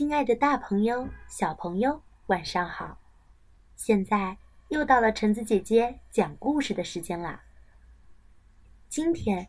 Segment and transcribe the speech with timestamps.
[0.00, 2.98] 亲爱的，大朋友、小朋友，晚上好！
[3.76, 4.38] 现在
[4.70, 7.42] 又到了橙子姐姐讲故事的时间啦。
[8.88, 9.46] 今天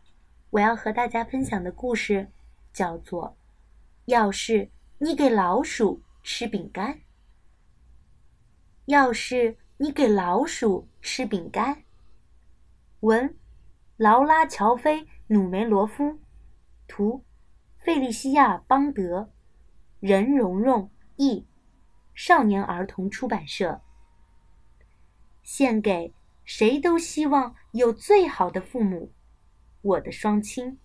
[0.50, 2.30] 我要和大家分享的故事
[2.70, 3.28] 叫做
[4.04, 4.68] 《要是
[4.98, 6.96] 你给老鼠吃饼干》。
[8.84, 11.82] 要是你给老鼠吃饼干，
[13.00, 13.34] 文：
[13.96, 16.18] 劳拉·乔菲·努梅罗夫，
[16.86, 17.24] 图：
[17.78, 19.31] 费利西亚·邦德。
[20.02, 21.46] 任蓉蓉译，
[22.12, 23.80] 少年儿童出版社。
[25.44, 26.12] 献给
[26.44, 29.12] 谁都希望有最好的父母，
[29.80, 30.76] 我的双亲。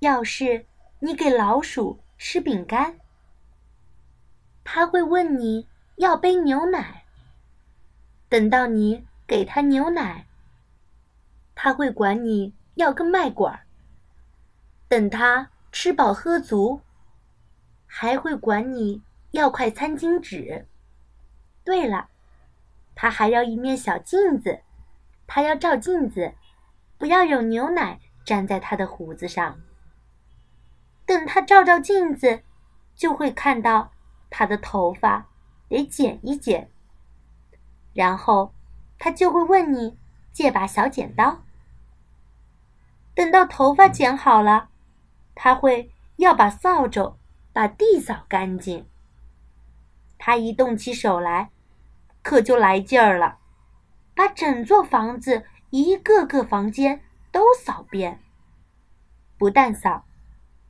[0.00, 0.66] 要是
[0.98, 2.98] 你给老鼠吃饼干，
[4.64, 7.04] 他会问你要杯牛奶。
[8.28, 10.26] 等到你给他牛奶，
[11.54, 13.64] 他会管你要根麦管儿。
[14.88, 16.80] 等他吃饱喝足。
[17.88, 19.02] 还会管你
[19.32, 20.68] 要块餐巾纸。
[21.64, 22.08] 对了，
[22.94, 24.60] 他还要一面小镜子，
[25.26, 26.34] 他要照镜子，
[26.96, 29.60] 不要有牛奶粘在他的胡子上。
[31.04, 32.42] 等他照照镜子，
[32.94, 33.92] 就会看到
[34.30, 35.26] 他的头发
[35.68, 36.70] 得剪一剪。
[37.94, 38.54] 然后
[38.98, 39.98] 他就会问你
[40.32, 41.42] 借把小剪刀。
[43.14, 44.68] 等到头发剪好了，
[45.34, 47.17] 他会要把扫帚。
[47.58, 48.86] 把地扫干净。
[50.16, 51.50] 他一动起手来，
[52.22, 53.40] 可就来劲儿了，
[54.14, 58.20] 把整座房子一个个房间都扫遍。
[59.36, 60.04] 不但扫，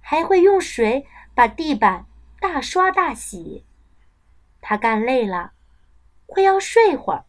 [0.00, 2.06] 还会用水把地板
[2.40, 3.66] 大刷大洗。
[4.62, 5.52] 他干累了，
[6.24, 7.26] 会要睡会儿。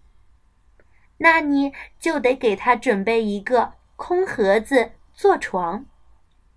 [1.18, 5.86] 那你就得给他准备一个空盒子做床，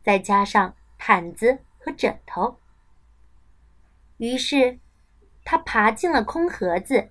[0.01, 2.59] 再加上毯子和枕头。
[4.23, 4.79] 于是，
[5.45, 7.11] 他爬进了空盒子，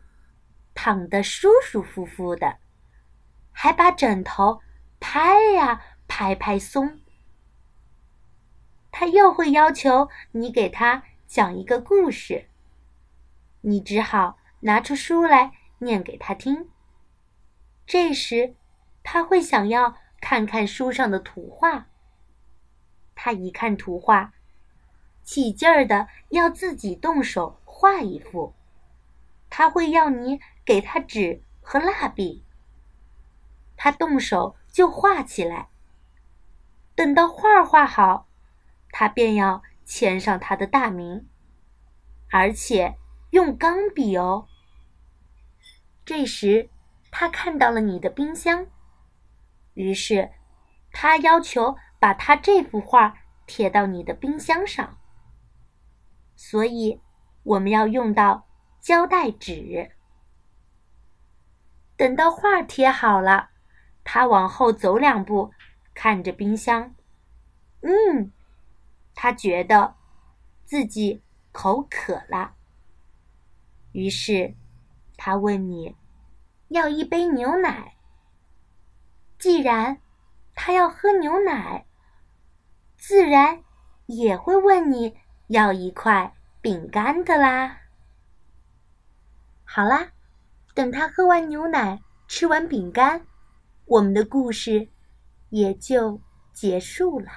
[0.74, 2.60] 躺得舒舒服服的，
[3.52, 4.62] 还把枕头
[4.98, 7.02] 拍呀拍拍松。
[8.94, 12.48] 他又会要求你给他讲一个故事，
[13.60, 16.70] 你只好拿出书来念给他听。
[17.86, 18.56] 这时，
[19.04, 21.88] 他会想要看看书上的图画。
[23.14, 24.32] 他一看图画。
[25.24, 28.54] 起劲儿的要自己动手画一幅，
[29.50, 32.44] 他会要你给他纸和蜡笔。
[33.76, 35.70] 他动手就画起来。
[36.94, 38.28] 等到画画好，
[38.92, 41.28] 他便要签上他的大名，
[42.30, 42.96] 而且
[43.32, 44.48] 用钢笔哦。
[46.06, 46.70] 这时，
[47.10, 48.68] 他看到了你的冰箱，
[49.74, 50.32] 于是
[50.92, 53.18] 他要求把他这幅画
[53.48, 54.98] 贴到你的冰箱上。
[56.36, 57.02] 所以，
[57.44, 58.48] 我们要用到
[58.80, 59.92] 胶带纸。
[61.96, 63.50] 等到画贴好了，
[64.04, 65.52] 他往后走两步，
[65.94, 66.96] 看着冰箱，
[67.82, 68.32] 嗯，
[69.14, 69.96] 他觉得
[70.66, 71.22] 自己
[71.52, 72.56] 口渴了。
[73.92, 74.56] 于是，
[75.16, 75.96] 他问你
[76.70, 77.96] 要一杯牛奶。
[79.38, 80.00] 既然
[80.56, 81.86] 他要喝牛奶，
[82.98, 83.64] 自然
[84.06, 85.18] 也会问你。
[85.52, 87.82] 要一块饼干的啦！
[89.66, 90.14] 好啦，
[90.74, 93.26] 等他喝完牛奶，吃完饼干，
[93.84, 94.88] 我们的故事
[95.50, 96.22] 也就
[96.54, 97.28] 结束了。